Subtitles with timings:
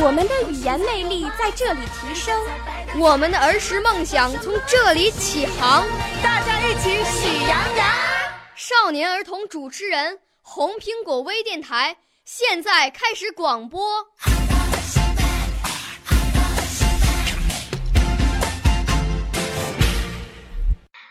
[0.00, 2.40] 我们的语言魅力在这里提升，
[2.98, 5.86] 我们的儿时梦想从这里起航。
[6.22, 7.86] 大家一起喜羊羊。
[8.54, 14.06] 少年儿童主持人，红苹果微电台现在开始广播。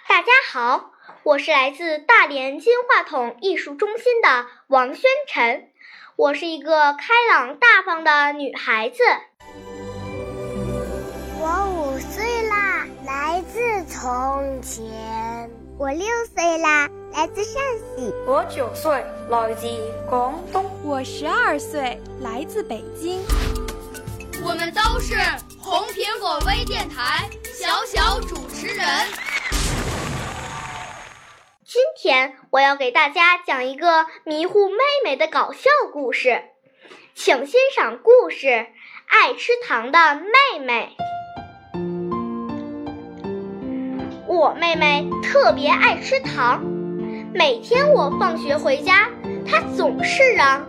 [0.08, 0.92] 大家好，
[1.24, 5.70] 我是来自大连金话筒艺术中心的王宣晨。
[6.18, 9.04] 我是一个开朗大方的女孩子。
[11.40, 15.48] 我五岁啦，来自从前。
[15.78, 17.62] 我六岁啦，来自陕
[17.96, 18.12] 西。
[18.26, 19.68] 我九岁，来自
[20.10, 20.66] 广东。
[20.84, 23.22] 我十二岁，来自北京。
[24.44, 25.14] 我们都是
[25.60, 28.88] 红苹果微电台小小主持人。
[31.78, 36.42] 今天我要给大家讲一个迷糊妹妹的搞笑故事，
[37.14, 38.48] 请欣赏故事
[39.06, 40.98] 《爱吃糖的妹妹》。
[44.26, 46.64] 我妹妹特别爱吃糖，
[47.32, 49.12] 每天我放学回家，
[49.48, 50.66] 她总是嚷：“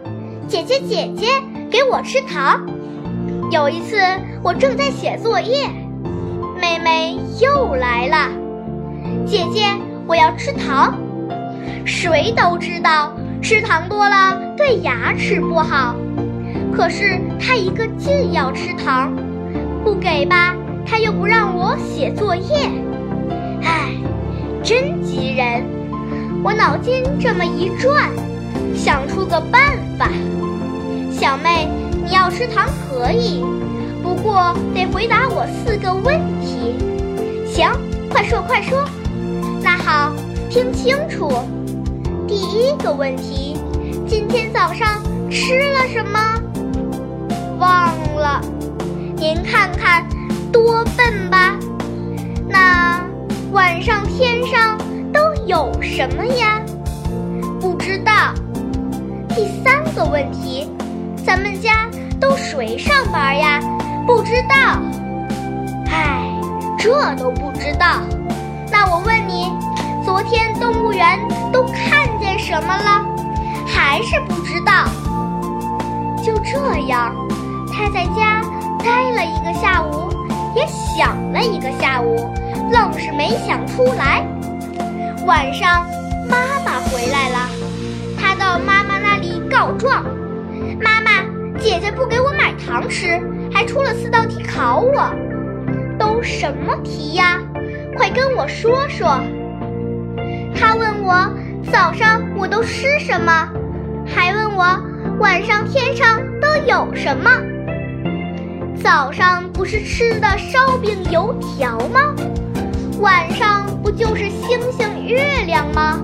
[0.47, 2.67] 姐姐姐姐，给我吃糖。”
[3.51, 3.97] 有一次
[4.45, 5.69] 我正在写作业，
[6.61, 8.31] 妹妹又来了
[9.27, 9.63] ：“姐姐。”
[10.09, 10.99] 我要吃糖，
[11.85, 15.95] 谁都知道吃糖多了对牙齿不好。
[16.75, 19.13] 可是他一个劲要吃糖，
[19.85, 22.71] 不给吧，他又不让我写作业。
[23.63, 23.93] 唉，
[24.63, 25.63] 真急人！
[26.43, 28.09] 我脑筋这么一转，
[28.75, 30.09] 想出个办法。
[31.11, 31.69] 小妹，
[32.03, 33.45] 你要吃糖可以，
[34.03, 36.75] 不过得回答我四个问题。
[37.47, 37.71] 行，
[38.09, 38.89] 快说快说。
[40.51, 41.31] 听清楚。
[42.27, 43.59] 第一个问题，
[44.07, 46.19] 今天早上吃了什么？
[47.59, 48.41] 忘了。
[49.17, 50.09] 您看看，
[50.51, 51.59] 多笨吧？
[52.49, 53.05] 那
[53.53, 54.79] 晚上天上
[55.13, 56.63] 都有什么呀？
[57.61, 58.33] 不知道。
[59.29, 60.67] 第三个问题，
[61.27, 63.61] 咱们家都谁上班呀？
[64.07, 64.81] 不知道。
[65.91, 66.27] 唉，
[66.79, 68.01] 这都不知道。
[68.71, 69.53] 那我问你，
[70.09, 71.21] 昨天动物园
[71.53, 73.05] 都看见什么了？
[73.67, 74.87] 还是不知道？
[76.25, 76.59] 就这
[76.89, 77.15] 样，
[77.71, 78.41] 他在家
[78.79, 80.09] 待了一个下午，
[80.57, 82.17] 也想了一个下午，
[82.73, 84.27] 愣是没想出来。
[85.27, 85.87] 晚上，
[86.27, 87.39] 妈妈回来了，
[88.19, 90.03] 他到妈妈那里告状
[90.83, 91.23] ：“妈妈，
[91.61, 93.21] 姐姐不给我买糖吃，
[93.53, 95.13] 还出了四道题考我，
[95.99, 97.39] 都什么题呀？”
[97.95, 99.21] 快跟我说说。
[100.59, 101.33] 他问我
[101.71, 103.49] 早上我都吃什么，
[104.05, 104.65] 还问我
[105.21, 107.31] 晚上天上都有什么。
[108.83, 112.15] 早上不是吃的烧饼油条吗？
[113.01, 116.01] 晚上不就是星星月亮吗？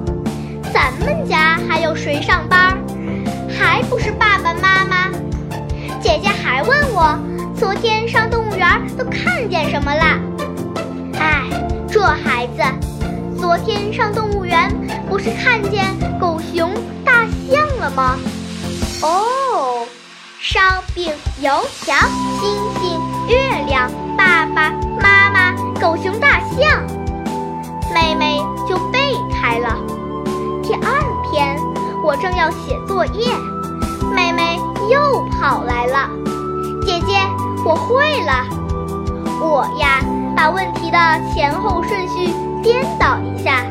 [0.73, 2.79] 咱们家还有谁上班？
[3.59, 5.11] 还不是爸爸妈妈。
[6.01, 7.19] 姐姐还问我
[7.57, 10.21] 昨天上动物园都看见什么啦？
[11.19, 11.43] 哎。
[11.87, 12.54] 这孩子，
[13.57, 14.69] 昨天上动物园
[15.09, 18.19] 不是看见狗熊、大象了吗？
[19.01, 19.87] 哦，
[20.41, 20.61] 烧
[20.93, 21.95] 饼、油条、
[22.41, 22.51] 星
[22.81, 23.89] 星、月亮、
[24.19, 26.83] 爸爸妈妈、狗熊、大象，
[27.95, 28.99] 妹妹就背
[29.33, 29.79] 开了。
[30.61, 30.91] 第二
[31.31, 31.57] 天，
[32.03, 33.33] 我正要写作业，
[34.13, 34.59] 妹妹
[34.91, 36.11] 又跑来了。
[36.85, 37.21] 姐姐，
[37.65, 38.47] 我会了。
[39.41, 40.01] 我呀。
[40.37, 40.99] 把问题的
[41.33, 42.35] 前后顺序
[42.65, 43.63] 颠倒一下，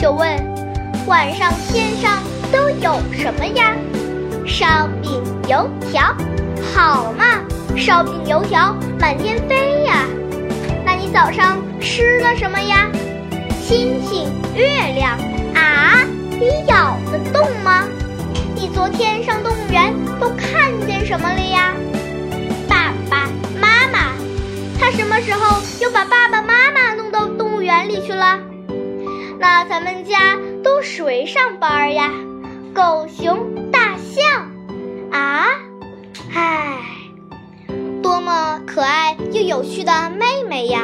[0.00, 0.26] 就问：
[1.06, 3.76] 晚上天上都有什么呀？
[4.46, 6.16] 烧饼油条，
[6.74, 7.24] 好嘛，
[7.76, 10.06] 烧饼油条满天飞呀。
[10.82, 12.90] 那你早上吃了什么呀？
[13.60, 15.18] 星星月亮
[15.54, 17.84] 啊，你咬得动吗？
[18.56, 21.74] 你昨天上动物园都看见什么了呀？
[29.72, 32.10] 咱们家都谁上班呀
[32.74, 34.22] 狗熊大象。
[35.10, 35.46] 啊？
[36.34, 36.78] 唉
[38.02, 40.82] 多么可爱又有趣的妹妹呀。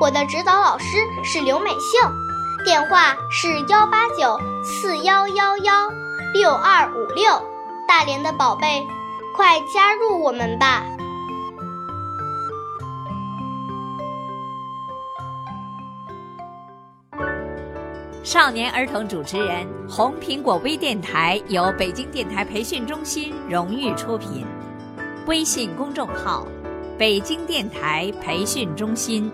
[0.00, 2.25] 我的指导老师是刘美秀。
[2.66, 5.88] 电话是幺八九四幺幺幺
[6.34, 7.24] 六二五六。
[7.86, 8.84] 大连的宝贝，
[9.36, 10.82] 快加入我们吧！
[18.24, 24.44] 少年儿童主持人，红苹果微电台由北京电台培训中心荣誉出品，
[25.28, 26.44] 微信公众号：
[26.98, 29.30] 北京电台培训中心。